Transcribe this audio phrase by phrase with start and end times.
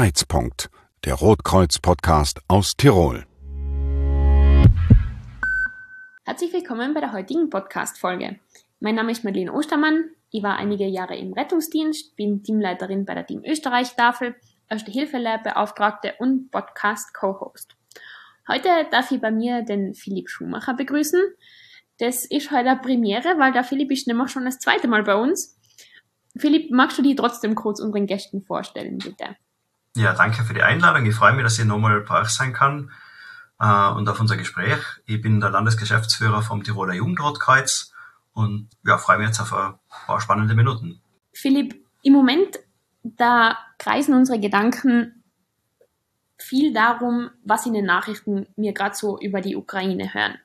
[0.00, 0.70] Streitpunkt,
[1.04, 3.26] der Rotkreuz-Podcast aus Tirol.
[6.24, 8.40] Herzlich willkommen bei der heutigen Podcast-Folge.
[8.80, 10.04] Mein Name ist Madeleine Ostermann.
[10.30, 14.36] Ich war einige Jahre im Rettungsdienst, bin Teamleiterin bei der Team Österreich-Tafel,
[14.70, 17.76] Erste Hilfe-Beauftragte und Podcast-Co-Host.
[18.48, 21.20] Heute darf ich bei mir den Philipp Schumacher begrüßen.
[21.98, 25.16] Das ist heute eine Premiere, weil der Philipp ist nämlich schon das zweite Mal bei
[25.16, 25.58] uns.
[26.38, 29.36] Philipp, magst du dich trotzdem kurz unseren Gästen vorstellen, bitte?
[29.96, 31.06] Ja, danke für die Einladung.
[31.06, 32.90] Ich freue mich, dass ich nochmal bei euch sein kann
[33.58, 34.78] äh, und auf unser Gespräch.
[35.06, 37.92] Ich bin der Landesgeschäftsführer vom Tiroler Jugendrotkreuz
[38.32, 39.74] und ja, freue mich jetzt auf ein
[40.06, 41.00] paar spannende Minuten.
[41.32, 42.58] Philipp, im Moment,
[43.02, 45.24] da kreisen unsere Gedanken
[46.38, 50.38] viel darum, was in den Nachrichten wir gerade so über die Ukraine hören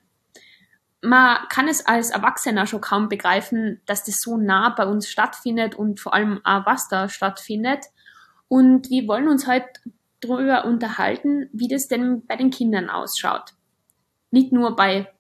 [1.06, 5.76] man kann es als Erwachsener schon kaum begreifen, dass das so nah bei uns stattfindet
[5.76, 7.86] und vor allem auch was da stattfindet.
[8.48, 9.68] Und wir wollen uns heute
[10.22, 13.54] darüber unterhalten, wie das denn bei den Kindern ausschaut.
[14.32, 15.12] Nicht nur bei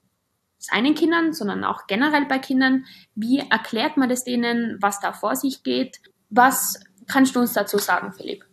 [0.57, 2.85] seinen Kindern, sondern auch generell bei Kindern.
[3.13, 5.99] Wie erklärt man das denen, was da vor sich geht?
[6.29, 8.45] Was kannst du uns dazu sagen, Philipp?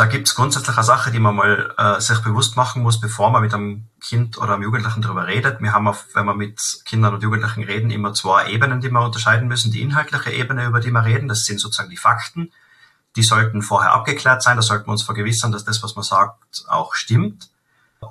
[0.00, 3.30] da gibt es grundsätzlich eine Sache, die man mal äh, sich bewusst machen muss, bevor
[3.30, 5.60] man mit einem Kind oder einem Jugendlichen darüber redet.
[5.60, 9.04] Wir haben, auf, wenn wir mit Kindern und Jugendlichen reden, immer zwei Ebenen, die wir
[9.04, 9.72] unterscheiden müssen.
[9.72, 12.50] Die inhaltliche Ebene, über die wir reden, das sind sozusagen die Fakten.
[13.16, 14.56] Die sollten vorher abgeklärt sein.
[14.56, 17.50] Da sollten wir uns vergewissern, dass das, was man sagt, auch stimmt.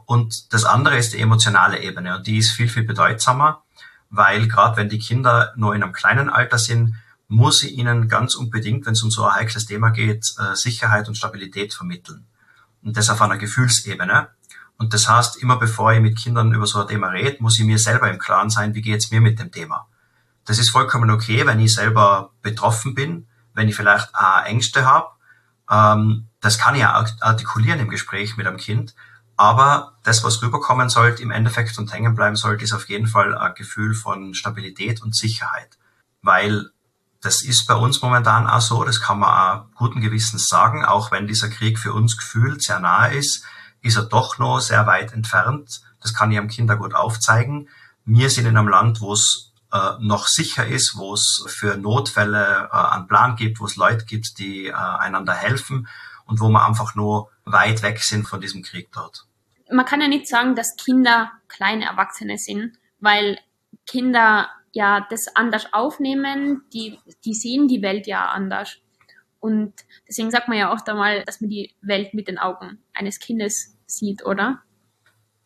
[0.05, 2.17] Und das andere ist die emotionale Ebene.
[2.17, 3.64] Und die ist viel, viel bedeutsamer,
[4.09, 6.95] weil gerade wenn die Kinder nur in einem kleinen Alter sind,
[7.27, 11.08] muss ich ihnen ganz unbedingt, wenn es um so ein heikles Thema geht, äh, Sicherheit
[11.08, 12.25] und Stabilität vermitteln.
[12.83, 14.30] Und das auf einer Gefühlsebene.
[14.77, 17.66] Und das heißt, immer bevor ich mit Kindern über so ein Thema rede, muss ich
[17.66, 19.88] mir selber im Klaren sein, wie geht's mir mit dem Thema.
[20.45, 23.27] Das ist vollkommen okay, wenn ich selber betroffen bin,
[23.60, 25.10] wenn ich vielleicht auch Ängste habe.
[25.70, 28.96] Ähm, das kann ich auch artikulieren im Gespräch mit einem Kind.
[29.36, 33.38] Aber das, was rüberkommen sollte, im Endeffekt und hängen bleiben sollte, ist auf jeden Fall
[33.38, 35.78] ein Gefühl von Stabilität und Sicherheit.
[36.22, 36.72] Weil
[37.22, 41.12] das ist bei uns momentan auch so, das kann man auch guten Gewissens sagen, auch
[41.12, 43.44] wenn dieser Krieg für uns gefühlt sehr nahe ist,
[43.82, 45.82] ist er doch noch sehr weit entfernt.
[46.02, 47.70] Das kann ich am Kinder gut aufzeigen.
[48.06, 49.54] Wir sind in einem Land, wo es
[50.00, 54.40] noch sicher ist, wo es für Notfälle äh, einen Plan gibt, wo es Leute gibt,
[54.40, 55.88] die äh, einander helfen
[56.26, 59.26] und wo wir einfach nur weit weg sind von diesem Krieg dort.
[59.72, 63.38] Man kann ja nicht sagen, dass Kinder kleine Erwachsene sind, weil
[63.86, 68.78] Kinder ja das anders aufnehmen, die, die sehen die Welt ja anders.
[69.40, 69.74] Und
[70.08, 73.20] deswegen sagt man ja auch da mal, dass man die Welt mit den Augen eines
[73.20, 74.62] Kindes sieht, oder?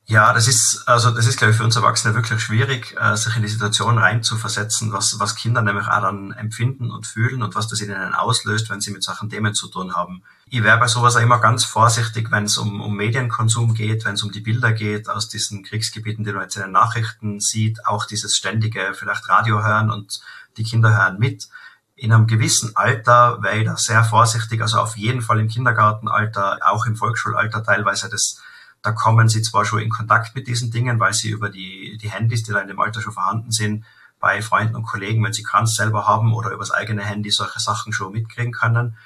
[0.05, 3.37] Ja, das ist, also das ist, glaube ich, für uns Erwachsene wirklich schwierig, äh, sich
[3.37, 7.69] in die Situation reinzuversetzen, was, was Kinder nämlich auch dann empfinden und fühlen und was
[7.69, 10.21] das in ihnen auslöst, wenn sie mit solchen Themen zu tun haben.
[10.49, 14.15] Ich wäre bei sowas auch immer ganz vorsichtig, wenn es um, um Medienkonsum geht, wenn
[14.15, 17.85] es um die Bilder geht aus diesen Kriegsgebieten, die man jetzt in den Nachrichten sieht,
[17.85, 20.19] auch dieses ständige vielleicht Radio hören und
[20.57, 21.47] die Kinder hören mit.
[21.95, 26.59] In einem gewissen Alter wäre ich da sehr vorsichtig, also auf jeden Fall im Kindergartenalter,
[26.65, 28.41] auch im Volksschulalter teilweise das
[28.83, 32.11] da kommen sie zwar schon in Kontakt mit diesen Dingen, weil sie über die, die
[32.11, 33.85] Handys, die da in dem Alter schon vorhanden sind,
[34.19, 37.93] bei Freunden und Kollegen, wenn sie Kranz selber haben oder übers eigene Handy solche Sachen
[37.93, 38.97] schon mitkriegen können.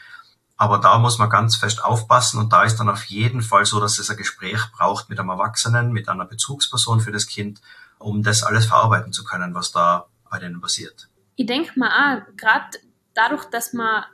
[0.58, 3.80] Aber da muss man ganz fest aufpassen und da ist dann auf jeden Fall so,
[3.80, 7.62] dass es ein Gespräch braucht mit einem Erwachsenen, mit einer Bezugsperson für das Kind,
[8.00, 11.08] um das alles verarbeiten zu können, was da bei denen passiert.
[11.36, 12.80] Ich denke mal auch, gerade
[13.14, 14.06] dadurch, dass man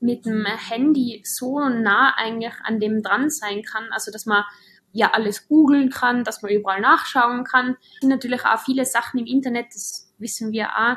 [0.00, 4.44] mit dem Handy so nah eigentlich an dem dran sein kann, also dass man
[4.96, 7.76] ja alles googeln kann, dass man überall nachschauen kann.
[7.94, 10.96] Es sind natürlich auch viele Sachen im Internet, das wissen wir auch,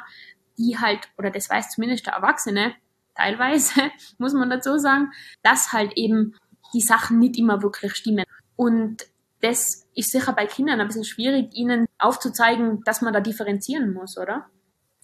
[0.58, 2.74] die halt, oder das weiß zumindest der Erwachsene,
[3.16, 5.12] teilweise, muss man dazu sagen,
[5.44, 6.36] dass halt eben
[6.74, 8.26] die Sachen nicht immer wirklich stimmen.
[8.56, 9.06] Und
[9.42, 14.18] das ist sicher bei Kindern ein bisschen schwierig, ihnen aufzuzeigen, dass man da differenzieren muss,
[14.18, 14.50] oder?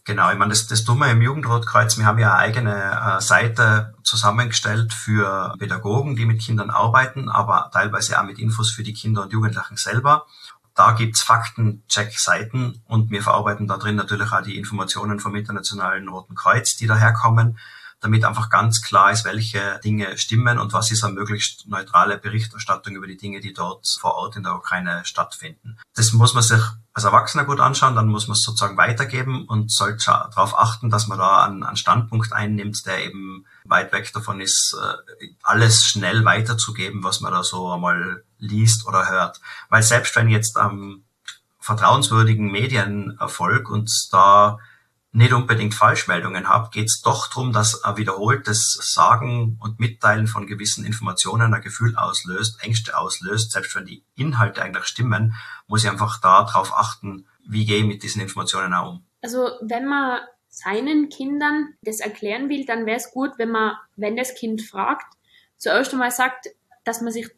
[0.05, 1.97] Genau, ich meine, das, das tun wir im Jugendrotkreuz.
[1.97, 7.71] Wir haben ja eine eigene äh, Seite zusammengestellt für Pädagogen, die mit Kindern arbeiten, aber
[7.73, 10.27] teilweise auch mit Infos für die Kinder und Jugendlichen selber.
[10.75, 16.35] Da gibt's Faktencheck-Seiten und wir verarbeiten da drin natürlich auch die Informationen vom Internationalen Roten
[16.35, 17.57] Kreuz, die daherkommen
[18.05, 22.95] damit einfach ganz klar ist, welche Dinge stimmen und was ist eine möglichst neutrale Berichterstattung
[22.95, 25.79] über die Dinge, die dort vor Ort in der Ukraine stattfinden.
[25.95, 26.61] Das muss man sich
[26.93, 31.07] als Erwachsener gut anschauen, dann muss man es sozusagen weitergeben und sollte darauf achten, dass
[31.07, 36.23] man da einen, einen Standpunkt einnimmt, der eben weit weg davon ist, äh, alles schnell
[36.25, 39.41] weiterzugeben, was man da so einmal liest oder hört.
[39.69, 41.03] Weil selbst wenn jetzt am ähm,
[41.59, 44.59] vertrauenswürdigen Medienerfolg und da
[45.15, 50.45] nicht unbedingt Falschmeldungen habe, geht es doch darum, dass ein wiederholtes Sagen und Mitteilen von
[50.45, 53.53] gewissen Informationen ein Gefühl auslöst, Ängste auslöst.
[53.53, 55.33] Selbst wenn die Inhalte eigentlich stimmen,
[55.67, 59.05] muss ich einfach darauf achten, wie gehe ich mit diesen Informationen auch um.
[59.21, 60.19] Also wenn man
[60.49, 65.05] seinen Kindern das erklären will, dann wäre es gut, wenn man, wenn das Kind fragt,
[65.55, 66.49] zuerst einmal sagt,
[66.83, 67.29] dass man sich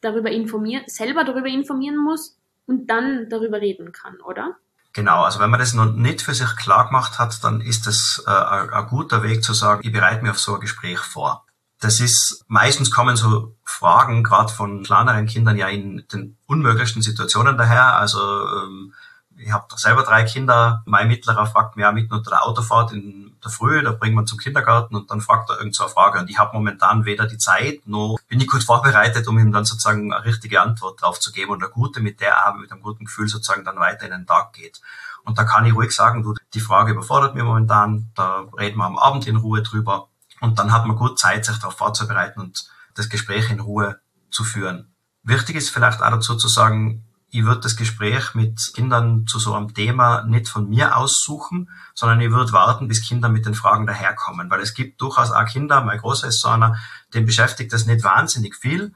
[0.00, 4.56] darüber informieren, selber darüber informieren muss und dann darüber reden kann, oder?
[4.94, 8.22] Genau, also wenn man das noch nicht für sich klar gemacht hat, dann ist es
[8.28, 11.44] äh, ein guter Weg zu sagen, ich bereite mich auf so ein Gespräch vor.
[11.80, 17.58] Das ist, meistens kommen so Fragen, gerade von kleineren Kindern, ja in den unmöglichsten Situationen
[17.58, 17.96] daher.
[17.96, 18.94] Also ähm,
[19.36, 20.82] ich habe selber drei Kinder.
[20.86, 24.24] Mein Mittlerer fragt mich auch mitten unter der Autofahrt in der Früh, da bringen wir
[24.24, 26.18] zum Kindergarten und dann fragt er irgend so Frage.
[26.18, 29.64] Und ich habe momentan weder die Zeit, noch bin ich gut vorbereitet, um ihm dann
[29.64, 32.82] sozusagen eine richtige Antwort drauf zu geben und eine gute, mit der er mit einem
[32.82, 34.80] guten Gefühl sozusagen dann weiter in den Tag geht.
[35.24, 38.84] Und da kann ich ruhig sagen, du, die Frage überfordert mich momentan, da reden wir
[38.84, 40.08] am Abend in Ruhe drüber.
[40.40, 44.00] Und dann hat man gut Zeit, sich darauf vorzubereiten und das Gespräch in Ruhe
[44.30, 44.94] zu führen.
[45.22, 47.04] Wichtig ist vielleicht auch dazu zu sagen,
[47.34, 52.20] ich würde das Gespräch mit Kindern zu so einem Thema nicht von mir aussuchen, sondern
[52.20, 54.48] ich würde warten, bis Kinder mit den Fragen daherkommen.
[54.50, 56.76] Weil es gibt durchaus auch Kinder, mein Großer ist so einer,
[57.12, 58.94] den beschäftigt das nicht wahnsinnig viel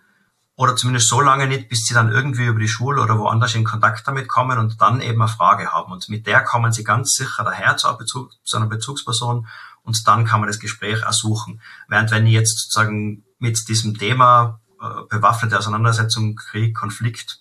[0.54, 3.64] oder zumindest so lange nicht, bis sie dann irgendwie über die Schule oder woanders in
[3.64, 5.90] Kontakt damit kommen und dann eben eine Frage haben.
[5.90, 9.48] Und mit der kommen sie ganz sicher daher zu einer, Bezug, zu einer Bezugsperson
[9.82, 11.60] und dann kann man das Gespräch ersuchen.
[11.88, 17.40] Während wenn ich jetzt sozusagen mit diesem Thema äh, bewaffnete Auseinandersetzung, Krieg, Konflikt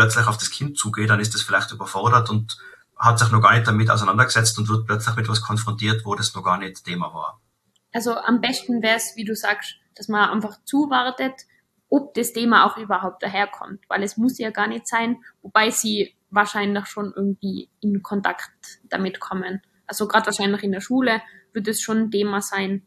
[0.00, 2.56] plötzlich auf das Kind zugeht, dann ist es vielleicht überfordert und
[2.96, 6.34] hat sich noch gar nicht damit auseinandergesetzt und wird plötzlich mit etwas konfrontiert, wo das
[6.34, 7.38] noch gar nicht Thema war.
[7.92, 11.34] Also am besten wäre es, wie du sagst, dass man einfach zuwartet,
[11.90, 16.16] ob das Thema auch überhaupt daherkommt, weil es muss ja gar nicht sein, wobei sie
[16.30, 19.60] wahrscheinlich schon irgendwie in Kontakt damit kommen.
[19.86, 21.20] Also gerade wahrscheinlich in der Schule
[21.52, 22.86] wird es schon ein Thema sein.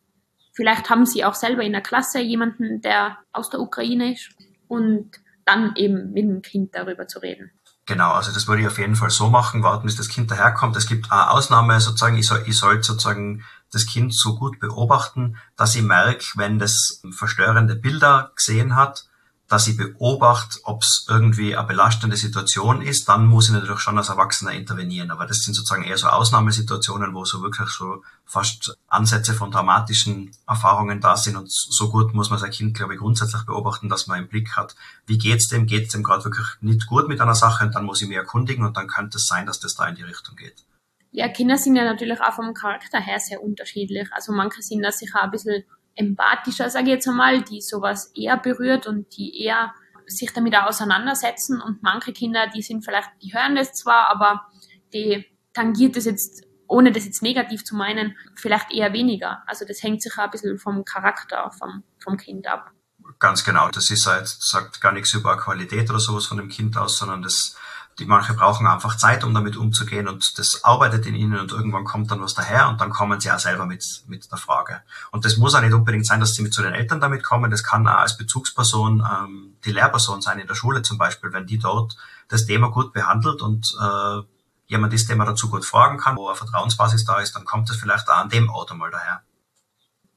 [0.54, 4.32] Vielleicht haben sie auch selber in der Klasse jemanden, der aus der Ukraine ist
[4.68, 5.12] und
[5.46, 7.52] dann eben mit dem Kind darüber zu reden.
[7.86, 10.76] Genau, also das würde ich auf jeden Fall so machen, warten, bis das Kind daherkommt.
[10.78, 15.36] Es gibt eine Ausnahme sozusagen, ich soll, ich soll sozusagen das Kind so gut beobachten,
[15.58, 19.06] dass ich merke, wenn das verstörende Bilder gesehen hat,
[19.54, 24.00] dass ich beobachte, ob es irgendwie eine belastende Situation ist, dann muss ich natürlich schon
[24.00, 25.12] als Erwachsener intervenieren.
[25.12, 30.32] Aber das sind sozusagen eher so Ausnahmesituationen, wo so wirklich so fast Ansätze von dramatischen
[30.48, 31.36] Erfahrungen da sind.
[31.36, 34.56] Und so gut muss man sein Kind, glaube ich, grundsätzlich beobachten, dass man im Blick
[34.56, 35.68] hat, wie geht's dem?
[35.68, 37.64] Geht's dem gerade wirklich nicht gut mit einer Sache?
[37.64, 39.94] Und dann muss ich mich erkundigen und dann könnte es sein, dass das da in
[39.94, 40.66] die Richtung geht.
[41.12, 44.12] Ja, Kinder sind ja natürlich auch vom Charakter her sehr unterschiedlich.
[44.14, 45.64] Also manche sind da sicher ein bisschen
[45.96, 49.74] empathischer, sage ich jetzt einmal, die sowas eher berührt und die eher
[50.08, 54.46] sich damit auseinandersetzen und manche Kinder, die sind vielleicht, die hören das zwar, aber
[54.94, 59.44] die tangiert das jetzt, ohne das jetzt negativ zu meinen, vielleicht eher weniger.
[59.48, 62.72] Also das hängt sich ein bisschen vom Charakter vom, vom Kind ab.
[63.20, 63.70] Ganz genau.
[63.70, 67.22] Das ist halt, sagt gar nichts über Qualität oder sowas von dem Kind aus, sondern
[67.22, 67.56] das
[68.00, 71.84] die manche brauchen einfach Zeit, um damit umzugehen und das arbeitet in ihnen und irgendwann
[71.84, 74.82] kommt dann was daher und dann kommen sie auch selber mit, mit der Frage.
[75.12, 77.52] Und das muss auch nicht unbedingt sein, dass sie mit zu den Eltern damit kommen,
[77.52, 81.46] das kann auch als Bezugsperson ähm, die Lehrperson sein in der Schule zum Beispiel, wenn
[81.46, 81.96] die dort
[82.28, 84.22] das Thema gut behandelt und äh,
[84.68, 87.70] jemand ist, den man dazu gut fragen kann, wo eine Vertrauensbasis da ist, dann kommt
[87.70, 89.22] es vielleicht auch an dem Auto mal daher.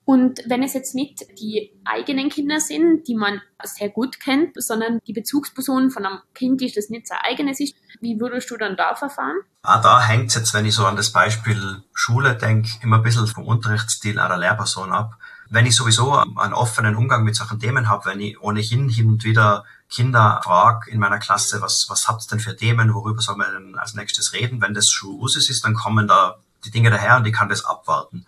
[0.06, 5.00] Und wenn es jetzt nicht die eigenen Kinder sind, die man sehr gut kennt, sondern
[5.05, 8.76] die Bezugsperson von einem Kind ist, das nicht sein eigenes ist, wie würdest du dann
[8.76, 9.37] da verfahren?
[9.62, 13.02] Ah, da hängt es jetzt, wenn ich so an das Beispiel Schule denke, immer ein
[13.02, 15.14] bisschen vom Unterrichtsstil einer Lehrperson ab.
[15.50, 19.25] Wenn ich sowieso einen offenen Umgang mit solchen Themen habe, wenn ich ohnehin hin und
[19.25, 23.37] wieder Kinder frage in meiner Klasse, was, was habt ihr denn für Themen, worüber soll
[23.37, 24.61] man denn als nächstes reden?
[24.62, 27.64] Wenn das schon Usus ist, dann kommen da die Dinge daher und ich kann das
[27.64, 28.25] abwarten.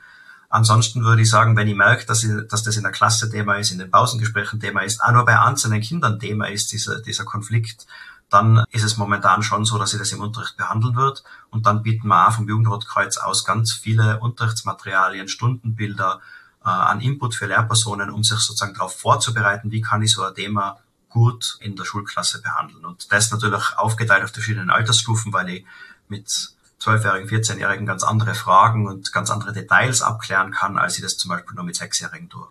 [0.50, 3.57] Ansonsten würde ich sagen, wenn ich merke, dass, ich, dass das in der Klasse Thema
[3.57, 7.25] ist, in den Pausengesprächen Thema ist, auch nur bei einzelnen Kindern Thema ist, dieser, dieser
[7.25, 7.87] Konflikt,
[8.31, 11.23] dann ist es momentan schon so, dass ich das im Unterricht behandeln wird.
[11.50, 16.21] Und dann bieten wir auch vom Jugendrotkreuz aus ganz viele Unterrichtsmaterialien, Stundenbilder
[16.64, 20.35] äh, an Input für Lehrpersonen, um sich sozusagen darauf vorzubereiten, wie kann ich so ein
[20.35, 20.78] Thema
[21.09, 22.85] gut in der Schulklasse behandeln.
[22.85, 25.67] Und das natürlich aufgeteilt auf verschiedenen Altersstufen, weil ich
[26.09, 31.16] mit 12-Jährigen, 14-Jährigen ganz andere Fragen und ganz andere Details abklären kann, als ich das
[31.16, 32.47] zum Beispiel nur mit 6-Jährigen tue.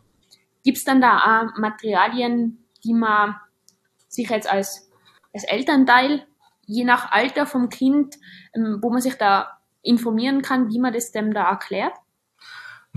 [0.63, 3.35] Gibt es dann da auch Materialien, die man
[4.09, 4.89] sich jetzt als,
[5.33, 6.25] als Elternteil,
[6.65, 8.15] je nach Alter vom Kind,
[8.53, 11.93] ähm, wo man sich da informieren kann, wie man das dem da erklärt?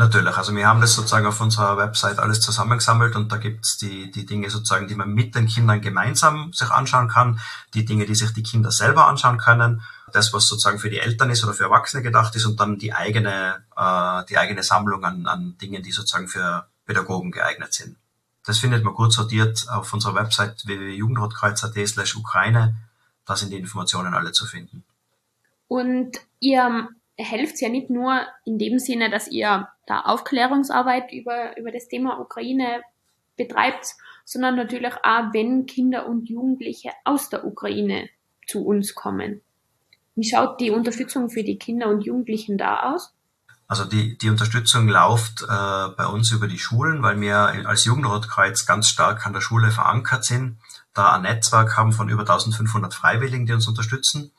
[0.01, 4.11] Natürlich, also wir haben das sozusagen auf unserer Website alles zusammengesammelt und da gibt's die,
[4.11, 7.39] die Dinge sozusagen, die man mit den Kindern gemeinsam sich anschauen kann,
[7.75, 11.29] die Dinge, die sich die Kinder selber anschauen können, das, was sozusagen für die Eltern
[11.29, 15.27] ist oder für Erwachsene gedacht ist und dann die eigene, äh, die eigene Sammlung an,
[15.27, 17.99] an Dingen, die sozusagen für Pädagogen geeignet sind.
[18.47, 22.75] Das findet man gut sortiert auf unserer Website www.jugendrotkreuz.at slash Ukraine.
[23.27, 24.83] Da sind die Informationen alle zu finden.
[25.69, 26.89] Und ihr
[27.25, 32.21] helft ja nicht nur in dem Sinne, dass ihr da Aufklärungsarbeit über, über das Thema
[32.21, 32.83] Ukraine
[33.37, 38.09] betreibt, sondern natürlich auch, wenn Kinder und Jugendliche aus der Ukraine
[38.47, 39.41] zu uns kommen.
[40.15, 43.15] Wie schaut die Unterstützung für die Kinder und Jugendlichen da aus?
[43.67, 48.67] Also die, die Unterstützung läuft äh, bei uns über die Schulen, weil wir als Jugendrotkreuz
[48.67, 50.59] ganz stark an der Schule verankert sind,
[50.93, 54.33] da ein Netzwerk haben von über 1500 Freiwilligen, die uns unterstützen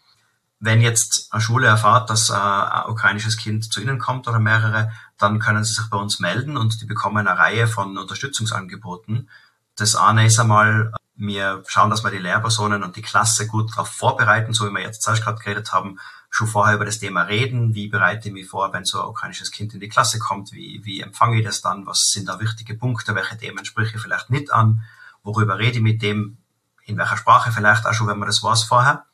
[0.62, 4.94] wenn jetzt eine Schule erfahrt, dass äh, ein ukrainisches Kind zu ihnen kommt oder mehrere,
[5.18, 9.28] dann können sie sich bei uns melden und die bekommen eine Reihe von Unterstützungsangeboten.
[9.76, 13.90] Das eine ist einmal, wir schauen, dass wir die Lehrpersonen und die Klasse gut darauf
[13.90, 16.00] vorbereiten, so wie wir jetzt zuerst gerade geredet haben,
[16.30, 19.50] schon vorher über das Thema reden, wie bereite ich mich vor, wenn so ein ukrainisches
[19.50, 22.76] Kind in die Klasse kommt, wie, wie empfange ich das dann, was sind da wichtige
[22.76, 24.84] Punkte, welche Themen spreche ich vielleicht nicht an,
[25.24, 26.38] worüber rede ich mit dem,
[26.86, 29.06] in welcher Sprache vielleicht auch schon, wenn man das weiß vorher.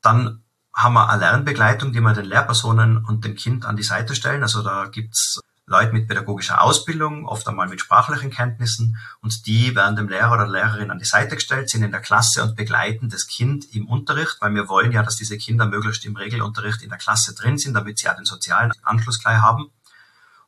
[0.00, 0.42] Dann
[0.76, 4.42] haben wir eine Lernbegleitung, die wir den Lehrpersonen und dem Kind an die Seite stellen.
[4.42, 9.96] Also da gibt's Leute mit pädagogischer Ausbildung, oft einmal mit sprachlichen Kenntnissen und die werden
[9.96, 13.26] dem Lehrer oder Lehrerin an die Seite gestellt, sind in der Klasse und begleiten das
[13.26, 16.98] Kind im Unterricht, weil wir wollen ja, dass diese Kinder möglichst im Regelunterricht in der
[16.98, 19.72] Klasse drin sind, damit sie auch den sozialen Anschluss gleich haben.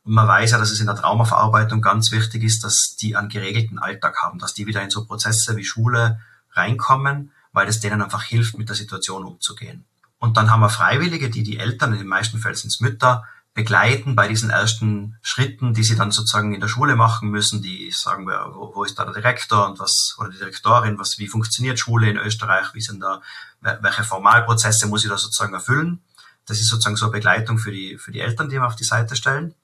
[0.04, 3.28] Und man weiß ja, dass es in der Traumaverarbeitung ganz wichtig ist, dass die einen
[3.28, 6.20] geregelten Alltag haben, dass die wieder in so Prozesse wie Schule
[6.52, 9.85] reinkommen, weil es denen einfach hilft, mit der Situation umzugehen.
[10.18, 13.25] Und dann haben wir Freiwillige, die die Eltern, in den meisten Fällen sind es Mütter,
[13.54, 17.90] begleiten bei diesen ersten Schritten, die sie dann sozusagen in der Schule machen müssen, die
[17.90, 21.78] sagen, wo, wo ist da der Direktor und was, oder die Direktorin, was, wie funktioniert
[21.78, 23.20] Schule in Österreich, wie sind da,
[23.60, 26.02] welche Formalprozesse muss ich da sozusagen erfüllen.
[26.46, 28.84] Das ist sozusagen so eine Begleitung für die, für die Eltern, die wir auf die
[28.84, 29.54] Seite stellen.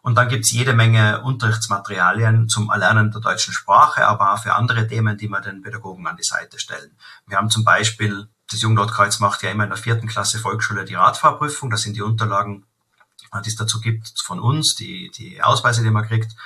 [0.00, 4.88] Und dann gibt's jede Menge Unterrichtsmaterialien zum Erlernen der deutschen Sprache, aber auch für andere
[4.88, 6.96] Themen, die wir den Pädagogen an die Seite stellen.
[7.26, 10.94] Wir haben zum Beispiel das Jugendrotkreuz macht ja immer in der vierten Klasse Volksschule die
[10.94, 11.70] Radfahrprüfung.
[11.70, 12.64] Das sind die Unterlagen,
[13.44, 16.36] die es dazu gibt von uns, die, die Ausweise, die man kriegt.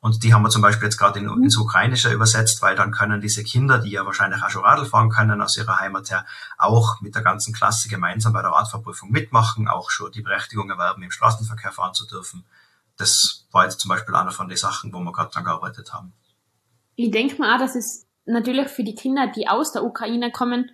[0.00, 3.22] Und die haben wir zum Beispiel jetzt gerade in, ins Ukrainische übersetzt, weil dann können
[3.22, 6.26] diese Kinder, die ja wahrscheinlich auch schon Radl fahren können aus ihrer Heimat her,
[6.58, 11.02] auch mit der ganzen Klasse gemeinsam bei der Radfahrprüfung mitmachen, auch schon die Berechtigung erwerben,
[11.02, 12.44] im Straßenverkehr fahren zu dürfen.
[12.98, 16.12] Das war jetzt zum Beispiel einer von den Sachen, wo wir gerade dran gearbeitet haben.
[16.96, 20.70] Ich denke mal auch, dass es natürlich für die Kinder, die aus der Ukraine kommen,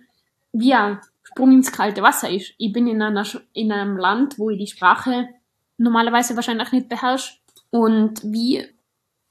[0.53, 2.53] wie ein Sprung ins kalte Wasser ist.
[2.57, 5.27] Ich bin in, einer, in einem Land, wo ich die Sprache
[5.77, 7.33] normalerweise wahrscheinlich nicht beherrsche.
[7.69, 8.67] Und wie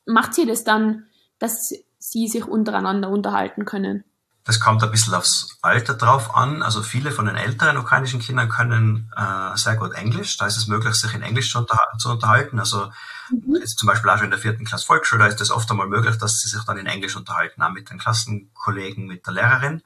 [0.06, 1.06] macht sie das dann,
[1.38, 4.04] dass sie sich untereinander unterhalten können?
[4.44, 6.62] Das kommt ein bisschen aufs Alter drauf an.
[6.62, 10.38] Also viele von den älteren ukrainischen Kindern können äh, sehr gut Englisch.
[10.38, 12.58] Da ist es möglich, sich in Englisch zu, unterha zu unterhalten.
[12.58, 12.90] Also
[13.30, 13.56] mhm.
[13.56, 15.88] jetzt zum Beispiel auch schon in der vierten Klasse Volksschule, da ist es oft einmal
[15.88, 19.82] möglich, dass sie sich dann in Englisch unterhalten, auch mit den Klassenkollegen, mit der Lehrerin.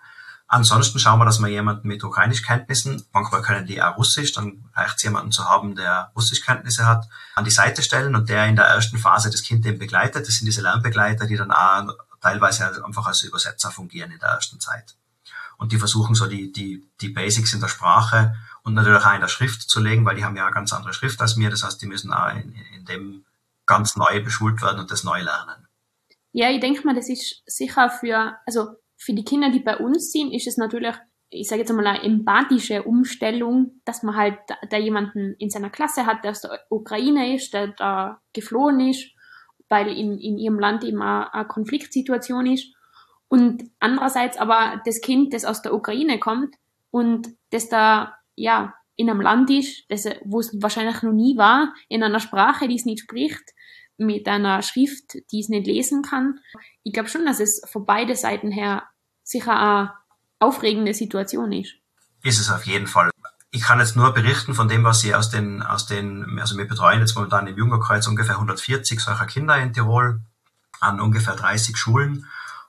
[0.47, 4.97] Ansonsten schauen wir, dass wir jemanden mit Ukrainischkenntnissen, manchmal können die auch Russisch, dann reicht
[4.99, 8.67] es jemanden zu haben, der Russischkenntnisse hat, an die Seite stellen und der in der
[8.67, 10.29] ersten Phase das Kind eben begleitet.
[10.29, 14.61] Das sind diese Lernbegleiter, die dann auch teilweise einfach als Übersetzer fungieren in der ersten
[14.61, 14.95] Zeit.
[15.57, 19.21] Und die versuchen so die, die, die Basics in der Sprache und natürlich auch in
[19.21, 21.51] der Schrift zu legen, weil die haben ja eine ganz andere Schrift als mir.
[21.51, 23.25] Das heißt, die müssen auch in, in dem
[23.67, 25.67] ganz neu beschult werden und das neu lernen.
[26.33, 30.11] Ja, ich denke mal, das ist sicher für, also für die Kinder, die bei uns
[30.13, 30.95] sind, ist es natürlich,
[31.31, 34.39] ich sage jetzt einmal, eine empathische Umstellung, dass man halt
[34.71, 39.13] da, jemanden in seiner Klasse hat, der aus der Ukraine ist, der da geflohen ist,
[39.69, 42.73] weil in, in ihrem Land eben eine, eine Konfliktsituation ist.
[43.29, 46.55] Und andererseits aber das Kind, das aus der Ukraine kommt
[46.91, 51.75] und das da, ja, in einem Land ist, das, wo es wahrscheinlich noch nie war,
[51.89, 53.43] in einer Sprache, die es nicht spricht,
[53.97, 56.39] mit einer Schrift, die es nicht lesen kann.
[56.83, 58.85] Ich glaube schon, dass es von beide Seiten her
[59.25, 59.93] sicher eine
[60.39, 61.75] aufregende Situation ist.
[62.23, 63.11] Ist es auf jeden Fall.
[63.51, 66.67] Ich kann jetzt nur berichten von dem, was ich aus den, aus den, also wir
[66.67, 70.21] betreuen jetzt momentan im Jungerkreuz ungefähr 140 solcher Kinder in Tirol
[70.81, 72.27] an ungefähr 30 Schulen.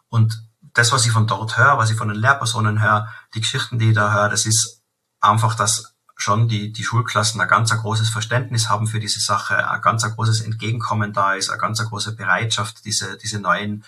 [0.09, 0.43] Und
[0.74, 3.89] das, was ich von dort höre, was ich von den Lehrpersonen höre, die Geschichten, die
[3.89, 4.83] ich da höre, das ist
[5.21, 9.81] einfach, dass schon die, die Schulklassen ein ganz großes Verständnis haben für diese Sache, ein
[9.81, 13.83] ganz großes Entgegenkommen da ist, eine ganz große Bereitschaft, diese, diese neuen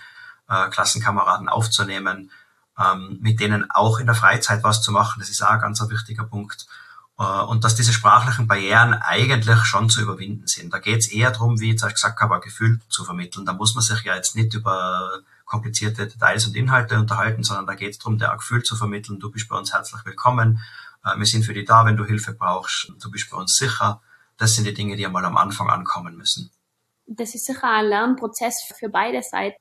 [0.50, 2.32] äh, Klassenkameraden aufzunehmen,
[2.80, 5.20] ähm, mit denen auch in der Freizeit was zu machen.
[5.20, 6.68] Das ist auch ein ganz ein wichtiger Punkt.
[7.20, 10.74] Äh, und dass diese sprachlichen Barrieren eigentlich schon zu überwinden sind.
[10.74, 13.46] Da geht es eher darum, wie ich jetzt gesagt habe, ein Gefühl zu vermitteln.
[13.46, 17.74] Da muss man sich ja jetzt nicht über komplizierte Details und Inhalte unterhalten, sondern da
[17.74, 20.60] geht es darum, der Gefühl zu vermitteln, du bist bei uns herzlich willkommen,
[21.04, 24.02] äh, wir sind für dich da, wenn du Hilfe brauchst, du bist bei uns sicher.
[24.38, 26.52] Das sind die Dinge, die einmal am Anfang ankommen müssen.
[27.08, 29.58] Das ist sicher ein Lernprozess für beide Seiten.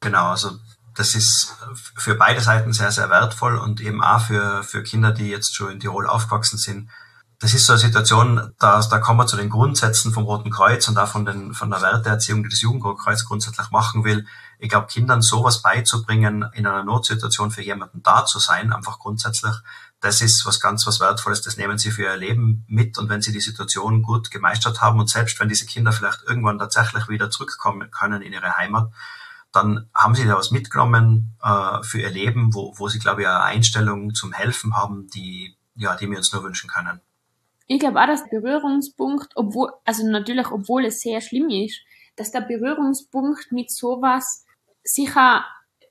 [0.00, 0.52] Genau, also
[0.96, 5.28] das ist für beide Seiten sehr, sehr wertvoll und eben auch für, für Kinder, die
[5.28, 6.90] jetzt schon in Tirol aufgewachsen sind.
[7.38, 10.88] Das ist so eine Situation, da, da kommen wir zu den Grundsätzen vom Roten Kreuz
[10.88, 14.26] und auch von, den, von der Werteerziehung, die das Jugendrotkreuz grundsätzlich machen will.
[14.58, 19.54] Ich glaube, Kindern sowas beizubringen, in einer Notsituation für jemanden da zu sein, einfach grundsätzlich,
[20.00, 23.20] das ist was ganz was Wertvolles, das nehmen sie für ihr Leben mit und wenn
[23.20, 27.28] sie die Situation gut gemeistert haben und selbst wenn diese Kinder vielleicht irgendwann tatsächlich wieder
[27.28, 28.90] zurückkommen können in ihre Heimat,
[29.56, 33.28] dann haben sie da was mitgenommen äh, für ihr Leben, wo, wo sie, glaube ich,
[33.28, 37.00] eine Einstellung zum Helfen haben, die, ja, die wir uns nur wünschen können.
[37.66, 41.80] Ich glaube auch, dass der Berührungspunkt, obwohl, also natürlich, obwohl es sehr schlimm ist,
[42.14, 44.46] dass der Berührungspunkt mit sowas
[44.84, 45.44] sicher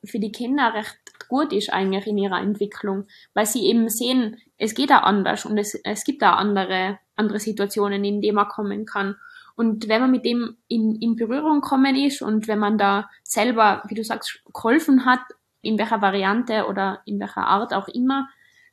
[0.05, 4.73] für die Kinder recht gut ist eigentlich in ihrer Entwicklung, weil sie eben sehen, es
[4.75, 8.85] geht auch anders und es, es gibt auch andere, andere Situationen, in denen man kommen
[8.85, 9.15] kann.
[9.55, 13.83] Und wenn man mit dem in, in Berührung kommen ist und wenn man da selber,
[13.87, 15.21] wie du sagst, geholfen hat,
[15.61, 18.27] in welcher Variante oder in welcher Art auch immer,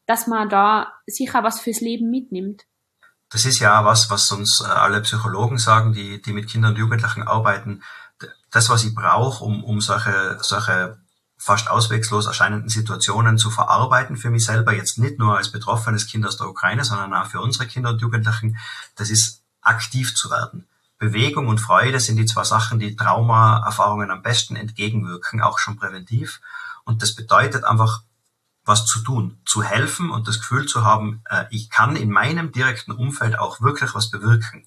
[0.06, 2.64] dass man da sicher was fürs Leben mitnimmt.
[3.30, 6.78] Das ist ja was, was uns äh, alle Psychologen sagen, die, die mit Kindern und
[6.78, 7.82] Jugendlichen arbeiten.
[8.50, 10.98] Das, was ich brauche, um, um solche, solche
[11.38, 16.26] fast auswegslos erscheinenden Situationen zu verarbeiten für mich selber, jetzt nicht nur als betroffenes Kind
[16.26, 18.58] aus der Ukraine, sondern auch für unsere Kinder und Jugendlichen,
[18.96, 20.68] das ist aktiv zu werden.
[21.02, 26.40] Bewegung und Freude sind die zwei Sachen, die Traumaerfahrungen am besten entgegenwirken, auch schon präventiv.
[26.84, 28.02] Und das bedeutet einfach,
[28.64, 32.52] was zu tun, zu helfen und das Gefühl zu haben, äh, ich kann in meinem
[32.52, 34.64] direkten Umfeld auch wirklich was bewirken.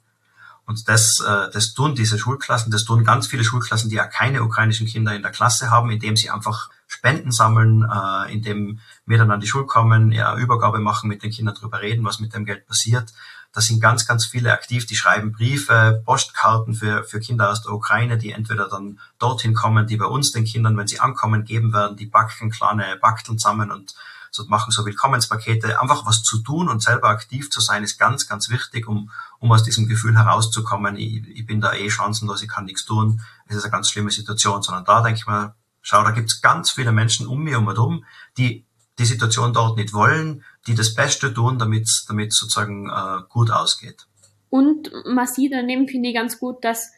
[0.65, 4.43] Und das, äh, das tun diese Schulklassen, das tun ganz viele Schulklassen, die ja keine
[4.43, 9.31] ukrainischen Kinder in der Klasse haben, indem sie einfach Spenden sammeln, äh, indem wir dann
[9.31, 12.43] an die Schule kommen, ja, Übergabe machen, mit den Kindern drüber reden, was mit dem
[12.43, 13.13] Geld passiert.
[13.55, 17.71] Da sind ganz, ganz viele aktiv, die schreiben Briefe, Postkarten für, für Kinder aus der
[17.71, 21.71] Ukraine, die entweder dann dorthin kommen, die bei uns den Kindern, wenn sie ankommen, geben
[21.71, 23.95] werden, die backen kleine Bakteln zusammen und
[24.29, 25.81] so machen so Willkommenspakete.
[25.81, 29.49] Einfach was zu tun und selber aktiv zu sein, ist ganz, ganz wichtig, um, um
[29.53, 30.97] aus diesem Gefühl herauszukommen.
[30.97, 33.21] Ich, ich bin da eh chancenlos, ich kann nichts tun.
[33.47, 36.71] Es ist eine ganz schlimme Situation, sondern da denke ich mir, schau, da gibt's ganz
[36.71, 38.03] viele Menschen um mir und herum,
[38.37, 38.65] die
[38.99, 44.07] die Situation dort nicht wollen, die das Beste tun, damit damit sozusagen äh, gut ausgeht.
[44.49, 46.91] Und man sieht daneben, finde ich ganz gut, dass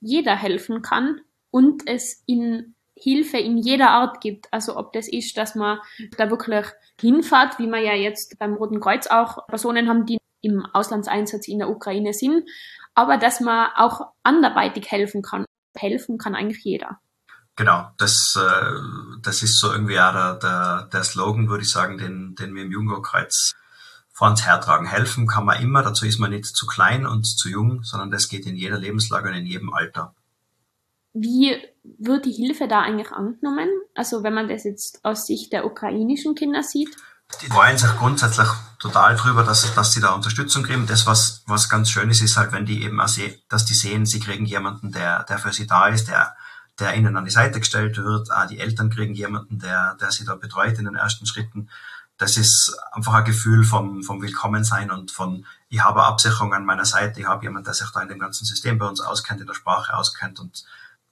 [0.00, 4.46] jeder helfen kann und es in Hilfe in jeder Art gibt.
[4.52, 5.78] Also ob das ist, dass man
[6.16, 6.66] da wirklich
[7.00, 11.58] hinfahrt, wie wir ja jetzt beim Roten Kreuz auch Personen haben, die im Auslandseinsatz in
[11.58, 12.48] der Ukraine sind,
[12.94, 15.44] aber dass man auch anderweitig helfen kann.
[15.76, 17.00] Helfen kann eigentlich jeder.
[17.56, 18.72] Genau, das, äh,
[19.22, 22.64] das ist so irgendwie auch der, der, der Slogan, würde ich sagen, den, den wir
[22.64, 23.54] im Jugendkreuz
[24.12, 24.86] vor uns hertragen.
[24.86, 28.28] Helfen kann man immer, dazu ist man nicht zu klein und zu jung, sondern das
[28.28, 30.14] geht in jeder Lebenslage und in jedem Alter.
[31.12, 33.68] Wie wird die Hilfe da eigentlich angenommen?
[33.94, 36.96] Also wenn man das jetzt aus Sicht der ukrainischen Kinder sieht?
[37.40, 38.48] Die freuen sich grundsätzlich
[38.80, 40.86] total drüber, dass, dass sie da Unterstützung kriegen.
[40.86, 43.74] Das, was, was ganz schön ist, ist halt, wenn die eben auch sehen, dass die
[43.74, 46.34] sehen, sie kriegen jemanden, der, der für sie da ist, der
[46.78, 48.32] der ihnen an die Seite gestellt wird.
[48.32, 51.70] Auch die Eltern kriegen jemanden, der, der sie da betreut in den ersten Schritten.
[52.16, 56.84] Das ist einfach ein Gefühl vom, vom Willkommensein und von, ich habe Absicherung an meiner
[56.84, 59.48] Seite, ich habe jemanden, der sich da in dem ganzen System bei uns auskennt, in
[59.48, 60.64] der Sprache auskennt und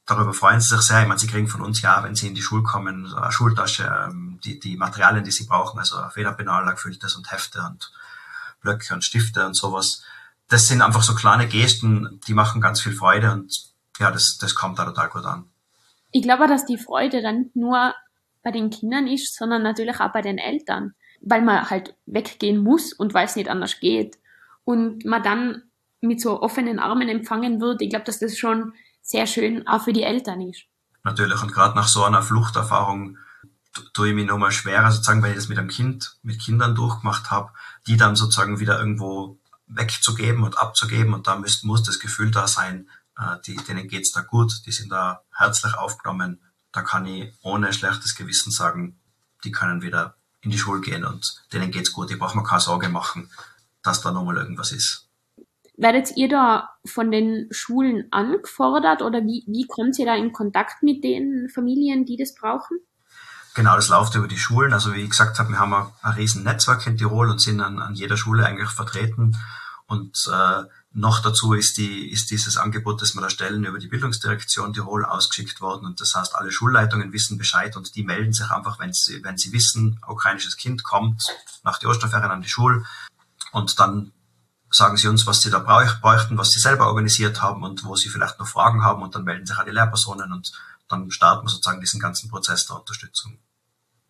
[0.06, 1.02] darüber freuen sie sich sehr.
[1.02, 3.84] Ich meine, sie kriegen von uns ja, wenn sie in die Schule kommen, eine Schultasche,
[3.84, 7.92] ähm, die, die Materialien, die sie brauchen, also Federpenal, gefülltes und Hefte und
[8.60, 10.04] Blöcke und Stifte und sowas.
[10.48, 14.54] Das sind einfach so kleine Gesten, die machen ganz viel Freude und ja, das, das
[14.54, 15.51] kommt da total gut an
[16.12, 17.94] ich glaube, dass die Freude dann nicht nur
[18.42, 22.92] bei den Kindern ist, sondern natürlich auch bei den Eltern, weil man halt weggehen muss
[22.92, 24.18] und weil es nicht anders geht.
[24.64, 25.62] Und man dann
[26.00, 29.92] mit so offenen Armen empfangen wird, ich glaube, dass das schon sehr schön auch für
[29.92, 30.64] die Eltern ist.
[31.04, 33.18] Natürlich, und gerade nach so einer Fluchterfahrung
[33.94, 37.30] tue ich mich nochmal schwerer, sozusagen, weil ich das mit einem Kind, mit Kindern durchgemacht
[37.30, 37.50] habe,
[37.86, 42.88] die dann sozusagen wieder irgendwo wegzugeben und abzugeben und da muss, das Gefühl da sein,
[43.46, 46.40] die, denen geht's da gut, die sind da herzlich aufgenommen.
[46.72, 48.98] Da kann ich ohne schlechtes Gewissen sagen,
[49.44, 52.10] die können wieder in die Schule gehen und denen geht's gut.
[52.10, 53.30] Ich brauche mir keine Sorge machen,
[53.82, 55.08] dass da nochmal irgendwas ist.
[55.76, 60.82] Werdet ihr da von den Schulen angefordert oder wie, wie kommt ihr da in Kontakt
[60.82, 62.78] mit den Familien, die das brauchen?
[63.54, 64.72] Genau, das läuft über die Schulen.
[64.72, 67.60] Also wie ich gesagt habe, wir haben ein, ein riesen Netzwerk in Tirol und sind
[67.60, 69.36] an, an jeder Schule eigentlich vertreten.
[69.86, 70.62] Und äh,
[70.94, 75.04] noch dazu ist, die, ist dieses Angebot, das wir da stellen, über die Bildungsdirektion Tirol
[75.04, 75.86] ausgeschickt worden.
[75.86, 79.38] Und das heißt, alle Schulleitungen wissen Bescheid und die melden sich einfach, wenn sie, wenn
[79.38, 81.24] sie wissen, ukrainisches Kind kommt
[81.64, 82.84] nach die Osterferien an die Schule.
[83.52, 84.12] Und dann
[84.70, 88.08] sagen sie uns, was sie da bräuchten, was sie selber organisiert haben und wo sie
[88.08, 89.02] vielleicht noch Fragen haben.
[89.02, 90.52] Und dann melden sich die Lehrpersonen und
[90.88, 93.38] dann starten wir sozusagen diesen ganzen Prozess der Unterstützung.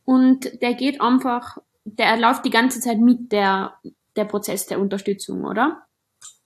[0.05, 3.79] Und der geht einfach, der läuft die ganze Zeit mit der,
[4.17, 5.83] der Prozess der Unterstützung, oder?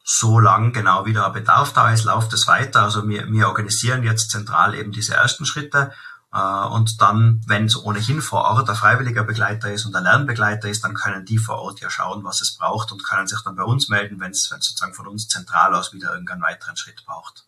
[0.08, 2.82] So lang genau wie der Bedarf da ist, läuft es weiter.
[2.82, 5.90] Also wir, wir organisieren jetzt zentral eben diese ersten Schritte
[6.32, 10.68] äh, und dann, wenn es ohnehin vor Ort ein freiwilliger Begleiter ist und ein Lernbegleiter
[10.68, 13.56] ist, dann können die vor Ort ja schauen, was es braucht und können sich dann
[13.56, 17.44] bei uns melden, wenn es sozusagen von uns zentral aus wieder irgendeinen weiteren Schritt braucht.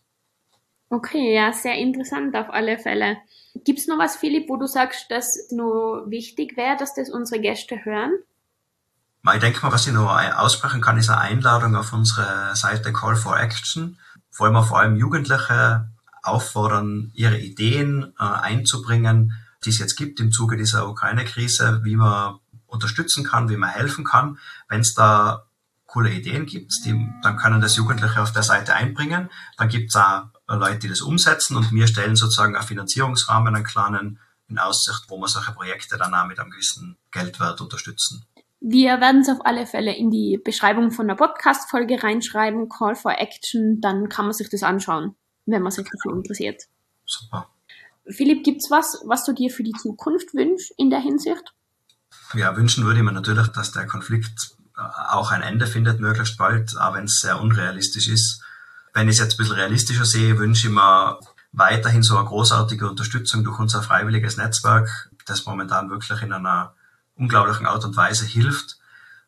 [0.89, 3.19] Okay, ja, sehr interessant auf alle Fälle.
[3.63, 7.85] Gibt's noch was, Philipp, wo du sagst, dass nur wichtig wäre, dass das unsere Gäste
[7.85, 8.11] hören?
[9.21, 13.15] Ich denke mal, was ich noch aussprechen kann, ist eine Einladung auf unsere Seite Call
[13.15, 13.99] for Action.
[14.37, 15.89] Wollen wir vor allem Jugendliche
[16.23, 19.33] auffordern, ihre Ideen äh, einzubringen,
[19.65, 24.05] die es jetzt gibt im Zuge dieser Ukraine-Krise, wie man unterstützen kann, wie man helfen
[24.05, 24.37] kann.
[24.67, 25.45] Wenn es da
[25.85, 29.29] coole Ideen gibt, die, dann können das Jugendliche auf der Seite einbringen.
[29.57, 33.65] Dann gibt es auch Leute, die das umsetzen und wir stellen sozusagen einen Finanzierungsrahmen, einen
[33.65, 38.25] kleinen in Aussicht, wo wir solche Projekte dann auch mit einem gewissen Geldwert unterstützen.
[38.61, 43.17] Wir werden es auf alle Fälle in die Beschreibung von der Podcast-Folge reinschreiben, Call for
[43.17, 46.63] Action, dann kann man sich das anschauen, wenn man sich dafür interessiert.
[47.05, 47.47] Super.
[48.05, 51.53] Philipp, gibt's was, was du dir für die Zukunft wünschst in der Hinsicht?
[52.33, 56.37] Ja, wünschen würde ich mir natürlich, dass der Konflikt äh, auch ein Ende findet, möglichst
[56.37, 58.43] bald, auch wenn es sehr unrealistisch ist.
[58.93, 61.19] Wenn ich es jetzt ein bisschen realistischer sehe, wünsche ich mir
[61.51, 66.75] weiterhin so eine großartige Unterstützung durch unser freiwilliges Netzwerk, das momentan wirklich in einer
[67.19, 68.77] unglaublichen Art und Weise hilft.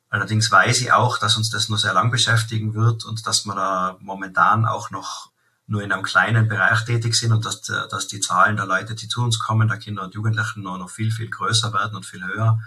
[0.09, 3.55] Allerdings weiß ich auch, dass uns das nur sehr lang beschäftigen wird und dass wir
[3.55, 5.29] da momentan auch noch
[5.67, 9.07] nur in einem kleinen Bereich tätig sind und dass, dass die Zahlen der Leute, die
[9.07, 12.25] zu uns kommen, der Kinder und Jugendlichen, noch, noch viel, viel größer werden und viel
[12.25, 12.59] höher.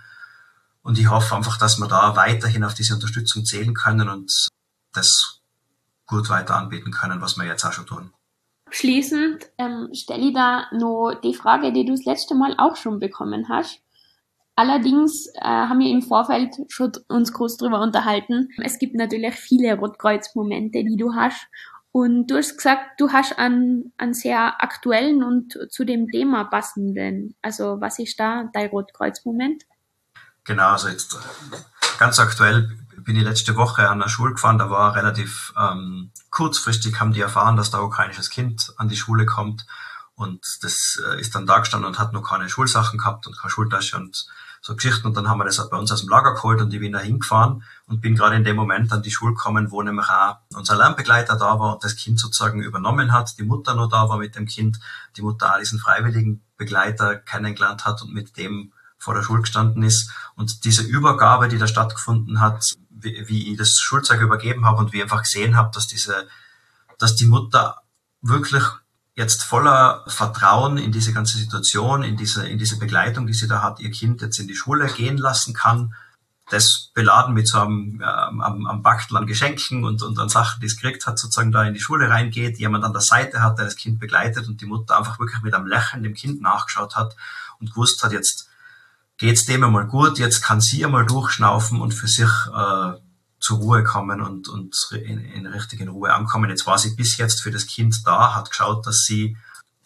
[0.83, 4.33] Und ich hoffe einfach, dass wir da weiterhin auf diese Unterstützung zählen können und
[4.93, 5.41] das
[6.07, 8.13] gut weiter anbieten können, was wir jetzt auch schon tun.
[8.71, 13.01] Schließend ähm, stelle ich da nur die Frage, die du das letzte Mal auch schon
[13.01, 13.84] bekommen hast.
[14.57, 18.49] Allerdings äh, haben wir im Vorfeld schon uns groß drüber unterhalten.
[18.63, 21.49] Es gibt natürlich viele Rotkreuz-Momente, die du hast.
[21.91, 27.37] Und du hast gesagt, du hast einen, einen sehr aktuellen und zu dem Thema passenden.
[27.43, 29.65] Also was ist da dein Rotkreuz-Moment?
[30.45, 31.17] Genau, also jetzt
[31.99, 36.99] ganz aktuell bin ich letzte Woche an der Schule gefahren, da war relativ ähm, kurzfristig,
[37.01, 39.67] haben die erfahren, dass da ukrainisches Kind an die Schule kommt
[40.15, 43.51] und das äh, ist dann da gestanden und hat noch keine Schulsachen gehabt und keine
[43.51, 44.27] Schultasche und
[44.65, 45.07] so Geschichten.
[45.07, 46.99] Und dann haben wir das bei uns aus dem Lager geholt und ich bin da
[46.99, 50.77] hingefahren und bin gerade in dem Moment an die Schule gekommen, wo nämlich auch unser
[50.77, 54.37] Lernbegleiter da war und das Kind sozusagen übernommen hat, die Mutter noch da war mit
[54.37, 54.81] dem Kind,
[55.19, 59.83] die Mutter auch diesen freiwilligen Begleiter kennengelernt hat und mit dem vor der Schule gestanden
[59.83, 60.11] ist.
[60.35, 64.95] Und diese Übergabe, die da stattgefunden hat, wie, wie ich das Schulzeug übergeben habe und
[64.95, 66.27] wie ich einfach gesehen habe, dass diese,
[66.97, 67.83] dass die Mutter
[68.23, 68.65] wirklich
[69.15, 73.63] jetzt voller Vertrauen in diese ganze Situation, in diese, in diese Begleitung, die sie da
[73.63, 75.95] hat, ihr Kind jetzt in die Schule gehen lassen kann,
[76.51, 80.61] das beladen mit so einem ähm, am, am Bachtel an Geschenken und, und an Sachen,
[80.61, 83.59] die es gekriegt hat, sozusagen da in die Schule reingeht, jemand an der Seite hat,
[83.59, 86.97] der das Kind begleitet und die Mutter einfach wirklich mit einem Lächeln dem Kind nachgeschaut
[86.97, 87.17] hat
[87.61, 88.49] und gewusst hat, jetzt
[89.17, 92.93] geht's dem einmal gut, jetzt kann sie einmal durchschnaufen und für sich äh,
[93.45, 96.49] zur Ruhe kommen und, und in, in richtigen Ruhe ankommen.
[96.49, 99.37] Jetzt war sie bis jetzt für das Kind da, hat geschaut, dass sie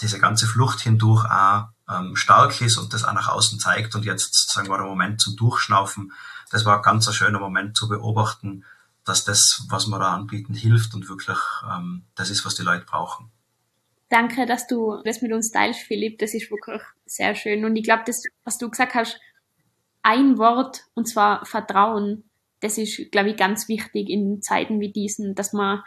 [0.01, 4.05] diese ganze Flucht hindurch auch ähm, stark ist und das auch nach außen zeigt und
[4.05, 6.13] jetzt sozusagen war der Moment zum Durchschnaufen.
[6.53, 8.65] Das war ein ganz ein schöner Moment zu beobachten,
[9.05, 12.85] dass das, was wir da anbieten, hilft und wirklich ähm, das ist, was die Leute
[12.85, 13.33] brauchen.
[14.09, 16.21] Danke, dass du das mit uns teilst, Philipp.
[16.21, 17.65] Das ist wirklich sehr schön.
[17.65, 19.19] Und ich glaube, das, was du gesagt hast,
[20.03, 22.28] ein Wort, und zwar Vertrauen,
[22.61, 25.83] das ist, glaube ich, ganz wichtig in Zeiten wie diesen, dass man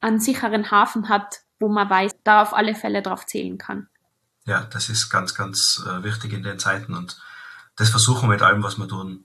[0.00, 3.88] einen sicheren Hafen hat, wo man weiß, da auf alle Fälle drauf zählen kann.
[4.44, 7.18] Ja, das ist ganz, ganz äh, wichtig in den Zeiten und
[7.76, 9.24] das versuchen wir mit allem, was wir tun,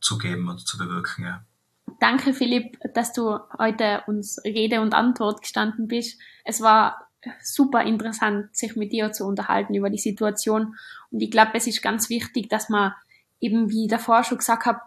[0.00, 1.24] zu geben und zu bewirken.
[1.24, 1.44] Ja.
[1.98, 6.20] Danke, Philipp, dass du heute uns Rede und Antwort gestanden bist.
[6.44, 7.08] Es war
[7.42, 10.76] super interessant, sich mit dir zu unterhalten über die Situation.
[11.10, 12.94] Und ich glaube, es ist ganz wichtig, dass man
[13.40, 14.80] eben, wie ich davor schon gesagt habe,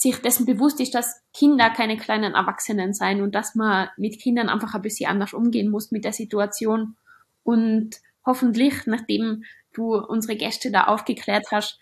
[0.00, 4.48] sich dessen bewusst ist, dass Kinder keine kleinen Erwachsenen sein und dass man mit Kindern
[4.48, 6.96] einfach ein bisschen anders umgehen muss mit der Situation.
[7.42, 11.78] Und hoffentlich, nachdem du unsere Gäste da aufgeklärt hast,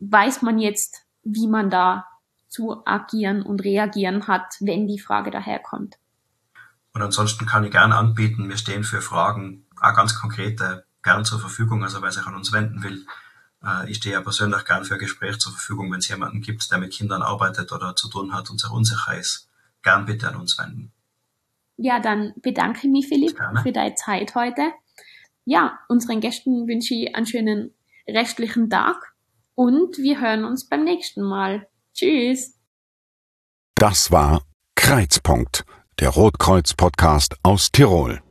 [0.00, 2.06] weiß man jetzt, wie man da
[2.48, 5.96] zu agieren und reagieren hat, wenn die Frage daherkommt.
[6.92, 11.40] Und ansonsten kann ich gerne anbieten, wir stehen für Fragen, auch ganz konkrete, gern zur
[11.40, 13.04] Verfügung, also wer sich an uns wenden will.
[13.64, 16.70] Äh, ich stehe ja persönlich gern für ein Gespräch zur Verfügung, wenn es jemanden gibt,
[16.70, 19.48] der mit Kindern arbeitet oder zu tun hat und sehr unsicher ist.
[19.82, 20.92] Gern bitte an uns wenden.
[21.76, 23.62] Ja, dann bedanke ich mich, Philipp, Gerne.
[23.62, 24.72] für deine Zeit heute.
[25.44, 27.74] Ja, unseren Gästen wünsche ich einen schönen
[28.08, 29.14] restlichen Tag
[29.54, 31.66] und wir hören uns beim nächsten Mal.
[31.92, 32.58] Tschüss.
[33.74, 34.42] Das war
[34.76, 35.64] Kreizpunkt,
[36.00, 38.23] der Rotkreuz-Podcast aus Tirol.